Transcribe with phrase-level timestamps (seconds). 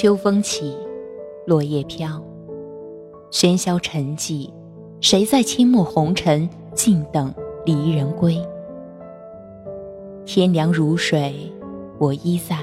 [0.00, 0.74] 秋风起，
[1.46, 2.08] 落叶飘，
[3.30, 4.48] 喧嚣沉寂，
[5.02, 7.30] 谁在阡陌红尘，静等
[7.66, 8.42] 离人归？
[10.24, 11.34] 天凉如水，
[11.98, 12.56] 我依在，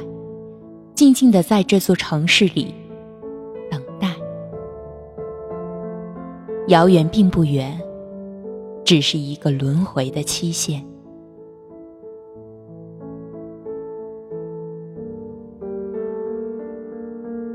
[0.95, 2.73] 静静的在这座城市里
[3.70, 4.15] 等待。
[6.70, 7.79] 遥远并不远，
[8.84, 10.84] 只是一个轮回的期限。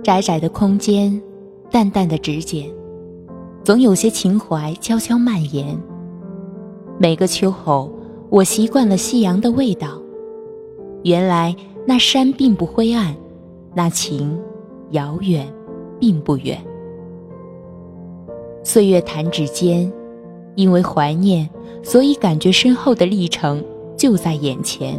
[0.03, 1.23] 窄窄的空间，
[1.71, 2.69] 淡淡的指尖，
[3.63, 5.81] 总有些情怀悄悄蔓延。
[6.99, 7.89] 每个秋后，
[8.29, 10.01] 我习惯了夕阳的味道。
[11.05, 11.55] 原来
[11.87, 13.15] 那山并不灰暗，
[13.75, 14.37] 那情
[14.91, 15.47] 遥远
[16.01, 16.59] 并不远。
[18.65, 19.91] 岁月弹指间，
[20.57, 21.49] 因为怀念，
[21.85, 23.65] 所以感觉身后的历程
[23.97, 24.99] 就在眼前。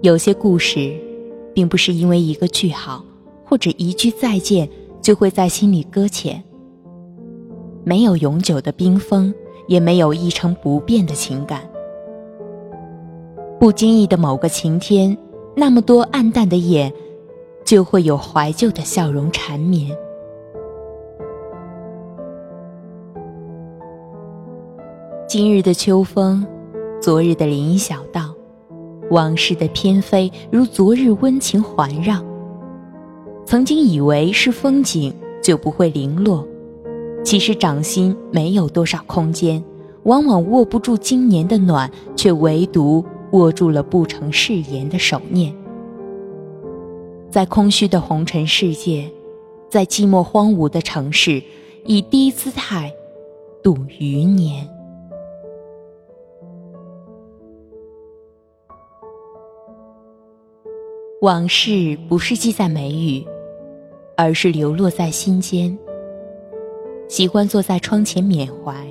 [0.00, 0.94] 有些故事，
[1.52, 3.04] 并不是因为一个句号
[3.44, 4.68] 或者一句再见
[5.02, 6.40] 就会在心里搁浅。
[7.82, 9.34] 没有永久的冰封，
[9.66, 11.68] 也没有一成不变的情感。
[13.58, 15.18] 不经意的某个晴天，
[15.56, 16.92] 那么多暗淡的眼，
[17.64, 19.96] 就会有怀旧的笑容缠绵。
[25.26, 26.46] 今日的秋风，
[27.02, 28.37] 昨日的林荫小道。
[29.10, 32.22] 往事的翩飞，如昨日温情环绕。
[33.44, 36.46] 曾经以为是风景就不会零落，
[37.24, 39.62] 其实掌心没有多少空间，
[40.02, 45.54] 往往握不住今年的暖，却唯独握住了不成誓言的手念。
[47.30, 49.10] 在空虚的红尘世界，
[49.70, 51.42] 在寂寞荒芜的城市，
[51.84, 52.92] 以低姿态
[53.62, 54.68] 度余年。
[61.20, 63.26] 往事不是记在眉宇，
[64.16, 65.76] 而是流落在心间。
[67.08, 68.86] 喜欢坐在窗前缅怀，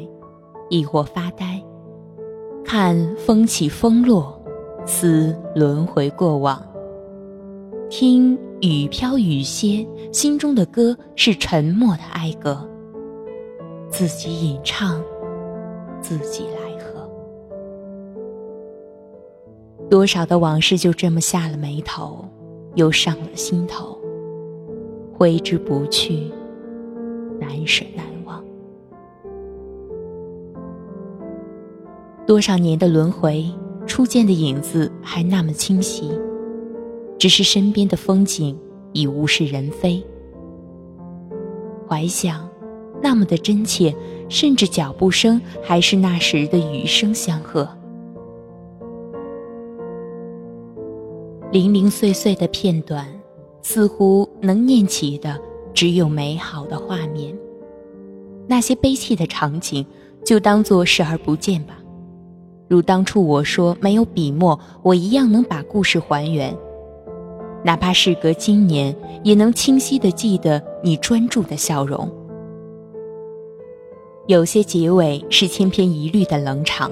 [0.70, 1.64] 亦或发呆，
[2.66, 4.38] 看风起风落，
[4.86, 6.62] 思轮回过往，
[7.90, 12.70] 听雨飘雨歇，心中的歌是沉默的哀歌，
[13.90, 15.02] 自己吟唱，
[16.02, 16.44] 自己
[19.90, 22.26] 多少的往事就这么下了眉头，
[22.76, 23.98] 又上了心头，
[25.14, 26.30] 挥之不去，
[27.40, 28.44] 难舍难忘。
[32.26, 33.50] 多少年的轮回，
[33.86, 36.12] 初见的影子还那么清晰，
[37.18, 38.60] 只是身边的风景
[38.92, 40.04] 已物是人非。
[41.88, 42.46] 怀想，
[43.02, 43.96] 那么的真切，
[44.28, 47.77] 甚至脚步声还是那时的雨声相和。
[51.50, 53.08] 零零碎碎的片段，
[53.62, 55.40] 似乎能念起的
[55.74, 57.34] 只有美好的画面。
[58.48, 59.86] 那些悲戚的场景，
[60.26, 61.78] 就当作视而不见吧。
[62.68, 66.54] 如当初我说没有笔墨，我一样能把故事还原。
[67.64, 68.94] 哪怕事隔今年，
[69.24, 72.12] 也能清晰的记得你专注的笑容。
[74.28, 76.92] 有些结尾是千篇一律的冷场，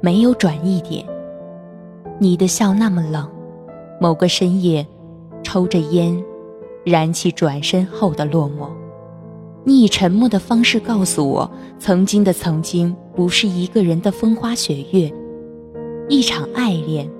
[0.00, 1.04] 没有转一点。
[2.20, 3.28] 你的笑那么冷。
[4.00, 4.86] 某个深夜，
[5.42, 6.22] 抽着烟，
[6.84, 8.68] 燃起转身后的落寞。
[9.64, 15.12] 你以沉默的方式告诉我，曾经的曾经不是一个人的风花雪月，
[16.08, 17.10] 一场爱恋，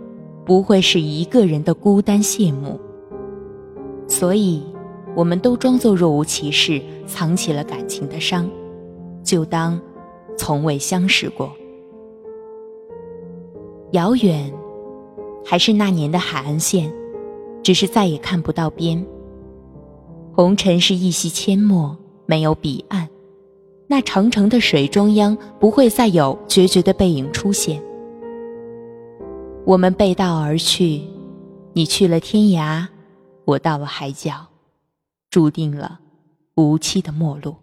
[0.44, 2.78] 不会是一个人的孤单谢幕。
[4.06, 4.62] 所以，
[5.16, 8.48] 我们都装作若无其事，藏起了感情的伤，
[9.24, 9.80] 就当
[10.36, 11.50] 从未相识过。
[13.92, 14.52] 遥远。
[15.48, 16.92] 还是那年的海岸线，
[17.62, 19.06] 只是再也看不到边。
[20.34, 23.08] 红尘是一袭阡陌，没有彼岸。
[23.86, 27.80] 那长长的水中央，不会再有决绝的背影出现。
[29.64, 31.00] 我们背道而去，
[31.72, 32.84] 你去了天涯，
[33.44, 34.48] 我到了海角，
[35.30, 36.00] 注定了
[36.56, 37.54] 无期的陌路。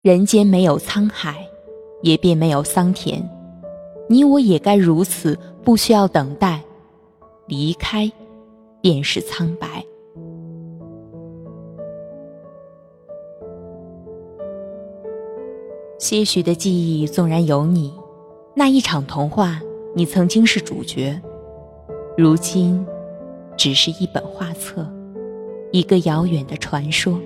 [0.00, 1.46] 人间没有沧海，
[2.00, 3.39] 也便没有桑田。
[4.10, 6.60] 你我也该如此，不需要等待，
[7.46, 8.10] 离开，
[8.80, 9.86] 便是苍白。
[15.96, 17.94] 些许的记忆纵然有你，
[18.52, 19.60] 那一场童话，
[19.94, 21.16] 你曾经是主角，
[22.18, 22.84] 如今，
[23.56, 24.84] 只是一本画册，
[25.70, 27.16] 一个遥远的传说。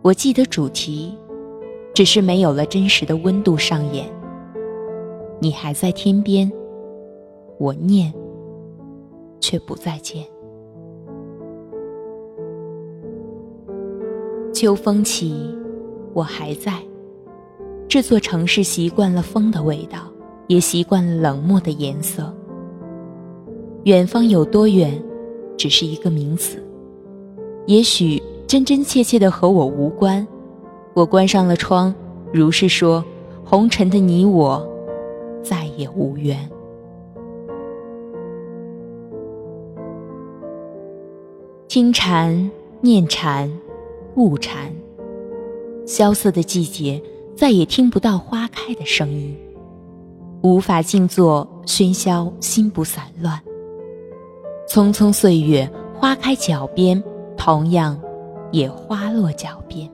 [0.00, 1.12] 我记得主题，
[1.92, 4.08] 只是没有了真实的温度上演。
[5.42, 6.48] 你还在天边，
[7.58, 8.14] 我念，
[9.40, 10.24] 却不再见。
[14.54, 15.52] 秋风起，
[16.14, 16.74] 我还在。
[17.88, 20.02] 这座城市习惯了风的味道，
[20.46, 22.32] 也习惯了冷漠的颜色。
[23.82, 24.96] 远方有多远，
[25.58, 26.62] 只是一个名词。
[27.66, 30.24] 也许真真切切的和我无关。
[30.94, 31.92] 我关上了窗，
[32.32, 33.04] 如是说，
[33.44, 34.64] 红尘的你我，
[35.42, 36.48] 再也无缘。
[41.68, 42.50] 听蝉，
[42.80, 43.50] 念蝉，
[44.16, 44.72] 悟蝉。
[45.86, 47.02] 萧瑟的季节，
[47.34, 49.36] 再也听不到花开的声音，
[50.42, 53.40] 无法静坐喧嚣，心不散乱。
[54.68, 57.02] 匆匆岁月，花开脚边，
[57.36, 58.00] 同样
[58.52, 59.90] 也花落脚边。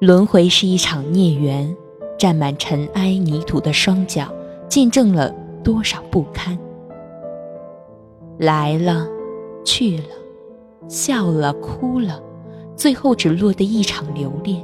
[0.00, 1.76] 轮回是一场孽缘，
[2.18, 4.26] 沾满尘埃泥土的双脚，
[4.68, 5.32] 见证了
[5.62, 6.58] 多少不堪。
[8.38, 9.06] 来了，
[9.64, 10.04] 去了，
[10.88, 12.20] 笑了，哭了。
[12.76, 14.60] 最后只落得一场留恋，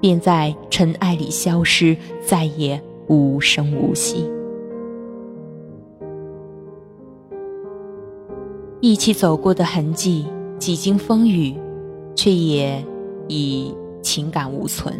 [0.00, 4.28] 便在尘埃里消失，再也无声无息。
[8.80, 10.26] 一起走过的痕迹，
[10.58, 11.56] 几经风雨，
[12.14, 12.84] 却也
[13.28, 14.94] 已情感无存。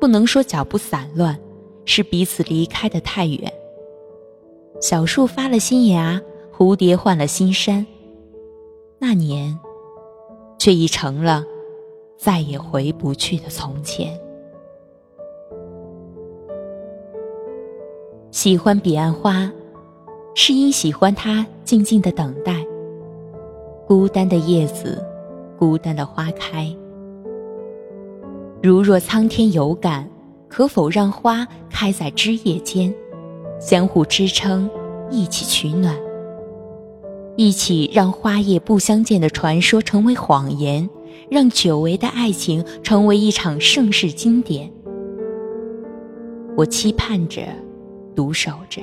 [0.00, 1.38] 不能说脚步散乱，
[1.84, 3.52] 是彼此离开的太远。
[4.80, 6.20] 小树发了新芽，
[6.56, 7.86] 蝴蝶换了新衫。
[8.98, 9.58] 那年。
[10.60, 11.44] 却已成了
[12.16, 14.18] 再也回不去的从前。
[18.32, 19.50] 喜欢彼岸花，
[20.34, 22.66] 是因喜欢它静静的等待。
[23.86, 25.00] 孤单的叶子，
[25.56, 26.76] 孤单的花开。
[28.60, 30.08] 如若苍天有感，
[30.48, 32.92] 可否让花开在枝叶间，
[33.60, 34.68] 相互支撑，
[35.10, 35.94] 一起取暖。
[37.36, 40.90] 一起让花叶不相见的传说成为谎言，
[41.30, 44.68] 让久违的爱情成为一场盛世经典。
[46.56, 47.42] 我期盼着，
[48.16, 48.82] 独守着，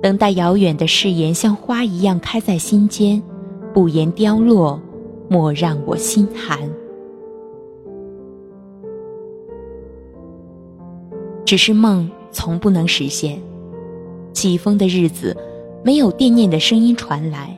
[0.00, 3.20] 等待遥远的誓言像花一样开在心间，
[3.74, 4.80] 不言凋落，
[5.28, 6.56] 莫让我心寒。
[11.46, 13.40] 只是梦从不能实现，
[14.34, 15.34] 起风的日子。
[15.84, 17.56] 没有惦念的声音传来，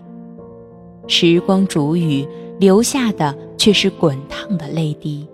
[1.07, 2.29] 时光煮雨，
[2.61, 5.27] 留下的却是滚烫的泪滴。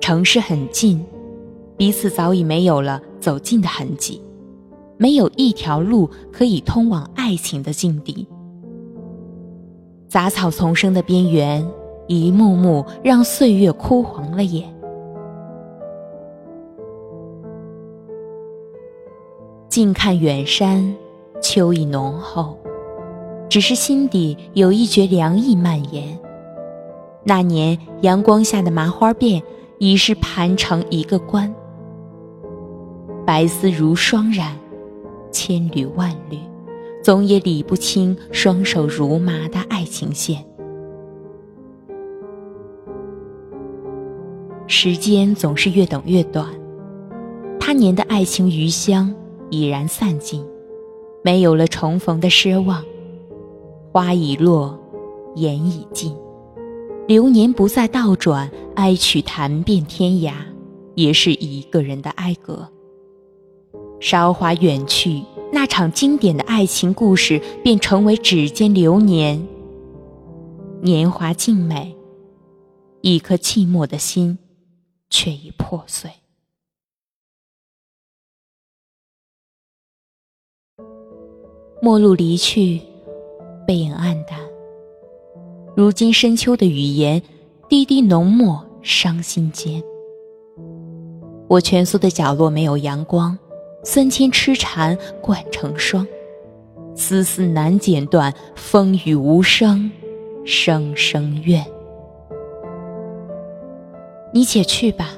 [0.00, 1.04] 城市很近，
[1.76, 4.22] 彼此早已没有了走近的痕迹，
[4.96, 8.26] 没有一条路可以通往爱情的境地。
[10.08, 11.62] 杂草丛生的边缘，
[12.06, 14.74] 一幕幕让岁月枯黄了眼。
[19.70, 20.92] 近看远山。
[21.40, 22.58] 秋意浓厚，
[23.48, 26.18] 只是心底有一觉凉意蔓延。
[27.24, 29.40] 那年阳光下的麻花辫，
[29.78, 31.54] 已是盘成一个关。
[33.24, 34.54] 白丝如霜染，
[35.30, 36.36] 千缕万缕，
[37.00, 40.44] 总也理不清双手如麻的爱情线。
[44.66, 46.46] 时间总是越等越短，
[47.60, 49.14] 他年的爱情余香
[49.50, 50.44] 已然散尽。
[51.22, 52.82] 没有了重逢的奢望，
[53.92, 54.78] 花已落，
[55.34, 56.16] 言已尽，
[57.06, 60.32] 流年不再倒转，哀曲弹遍天涯，
[60.94, 62.66] 也是一个人的哀歌。
[64.00, 69.46] 韶华远去，那场经典的爱情故事便成为指尖流年。
[70.80, 71.94] 年华静美，
[73.02, 74.38] 一颗寂寞的心，
[75.10, 76.10] 却已破碎。
[81.82, 82.78] 陌路离去，
[83.66, 84.38] 背影黯淡。
[85.74, 87.22] 如今深秋的语言，
[87.70, 89.82] 滴滴浓墨伤心间。
[91.48, 93.36] 我蜷缩的角落没有阳光，
[93.82, 96.06] 三千痴缠贯成霜，
[96.94, 99.90] 丝丝难剪断，风雨无声，
[100.44, 101.64] 声声怨。
[104.34, 105.14] 你且去吧，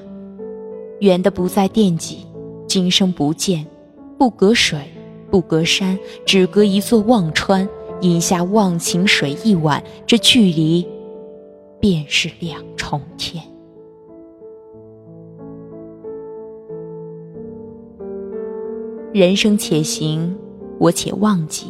[1.00, 2.25] 远的不再惦记，
[2.69, 3.66] 今生不见，
[4.16, 4.78] 不隔水。
[5.33, 7.67] 不隔山，只隔一座忘川。
[8.03, 10.85] 饮下忘情水一碗，这距离
[11.81, 13.43] 便是两重天。
[19.12, 20.37] 人生且行，
[20.79, 21.69] 我且忘记。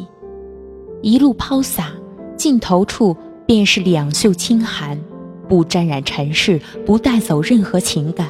[1.01, 1.93] 一路抛洒，
[2.35, 3.15] 尽头处
[3.45, 4.99] 便是两袖清寒，
[5.47, 8.27] 不沾染尘世，不带走任何情感。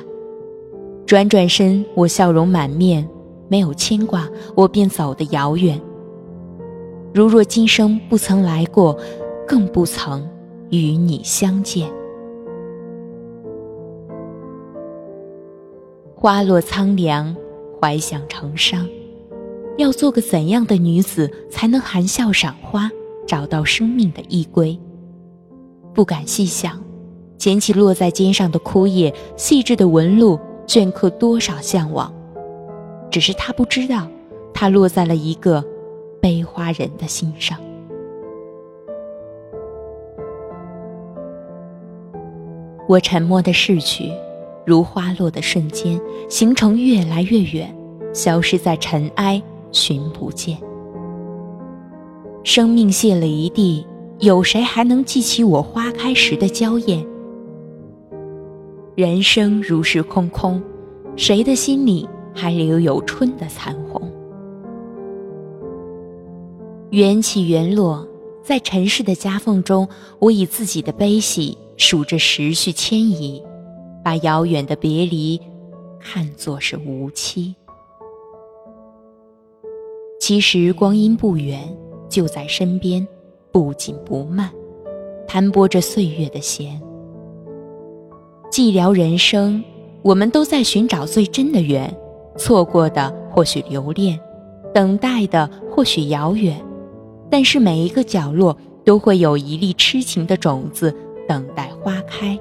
[1.05, 3.07] 转转身，我笑容满面。
[3.53, 5.79] 没有牵挂，我便走得遥远。
[7.13, 8.97] 如若今生不曾来过，
[9.47, 10.27] 更不曾
[10.71, 11.87] 与你相见。
[16.15, 17.35] 花落苍凉，
[17.79, 18.89] 怀想成伤。
[19.77, 22.89] 要做个怎样的女子，才能含笑赏花，
[23.27, 24.75] 找到生命的依归？
[25.93, 26.81] 不敢细想，
[27.37, 32.11] 捡起落在肩上的枯叶，细致的纹路镌刻多少向往。
[33.13, 34.07] 只是他不知道，
[34.55, 35.63] 他落在了一个
[36.19, 37.59] 悲花人的心上。
[42.87, 44.11] 我沉默的逝去。
[44.65, 47.71] 如花落的瞬间，行程越来越远，
[48.13, 49.39] 消失在尘埃，
[49.71, 50.57] 寻不见。
[52.43, 53.85] 生命谢了一地，
[54.19, 57.05] 有谁还能记起我花开时的娇艳？
[58.95, 60.63] 人生如是空空，
[61.15, 64.01] 谁的心里还留有春的残红？
[66.89, 68.07] 缘起缘落，
[68.43, 69.87] 在尘世的夹缝中，
[70.19, 73.41] 我以自己的悲喜数着时序迁移。
[74.03, 75.39] 把遥远的别离
[75.97, 77.55] 看作是无期，
[80.19, 81.73] 其实光阴不远，
[82.09, 83.07] 就在身边，
[83.49, 84.51] 不紧不慢，
[85.25, 86.81] 弹拨着岁月的弦。
[88.51, 89.63] 寂寥人生，
[90.01, 91.89] 我们都在寻找最真的缘，
[92.37, 94.19] 错过的或许留恋，
[94.73, 96.59] 等待的或许遥远，
[97.29, 100.93] 但是每一个角落都会有一粒痴情的种子，
[101.27, 102.37] 等待花开。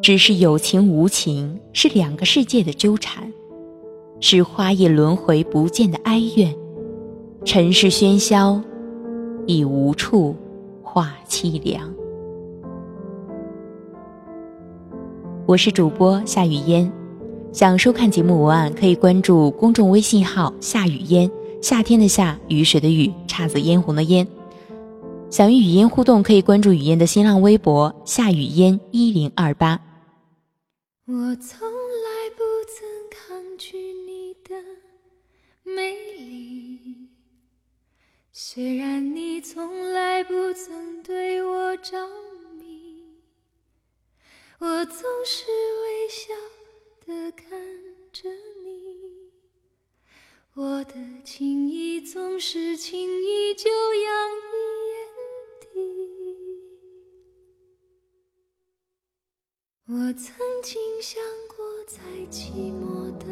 [0.00, 3.32] 只是有情无情，是两个世界的纠缠，
[4.20, 6.52] 是花叶轮回不见的哀怨。
[7.44, 8.60] 尘世喧嚣，
[9.46, 10.34] 已无处
[10.82, 11.92] 话凄凉。
[15.44, 16.90] 我是主播夏雨嫣，
[17.52, 21.28] 想收看节目文案可以关注公众微信号“夏雨嫣”，
[21.60, 24.24] 夏天的夏，雨水的雨，姹紫嫣红的嫣。
[25.30, 29.80] 想与语嫣互动，可以关注语嫣的新浪微博“夏雨嫣一零二八”。
[31.06, 34.54] 我从来不曾抗拒你的
[35.64, 37.08] 美丽，
[38.30, 42.41] 虽然你从来不曾对我着迷，
[44.64, 45.44] 我总是
[45.82, 46.32] 微笑
[47.04, 47.50] 的看
[48.12, 48.28] 着
[48.62, 49.28] 你，
[50.54, 54.30] 我的情意总是轻易就洋
[55.74, 55.82] 溢。
[59.88, 61.98] 我曾经想过，在
[62.30, 63.26] 寂寞的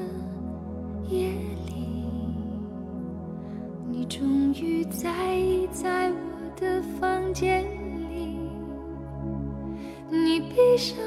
[1.09, 1.31] 夜
[1.69, 1.73] 里，
[3.89, 8.37] 你终于在意在我的房间里。
[10.13, 10.99] 你闭上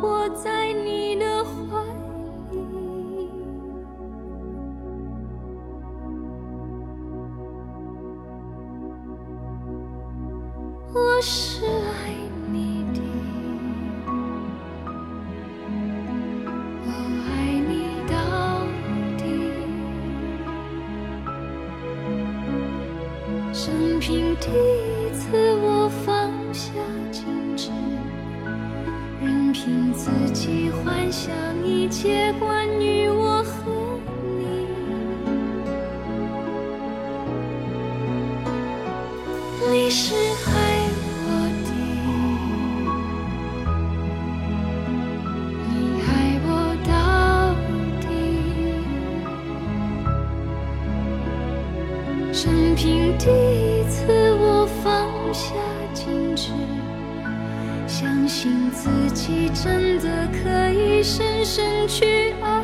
[0.00, 1.82] 我在你的怀
[2.52, 3.30] 里。
[10.94, 11.66] 我是
[39.88, 39.94] 你。
[39.94, 40.58] 你是爱。
[52.30, 54.04] 生平第一次，
[54.38, 55.54] 我放下
[55.92, 56.52] 矜持，
[57.88, 62.57] 相信自己真的可以深深去爱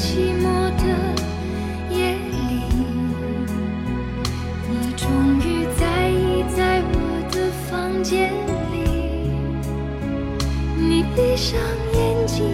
[0.00, 0.84] 寂寞的
[1.90, 2.30] 夜里，
[4.70, 5.08] 你终
[5.40, 6.96] 于在意在我
[7.32, 8.32] 的房间
[8.72, 8.76] 里。
[10.76, 11.58] 你闭上
[11.94, 12.44] 眼睛，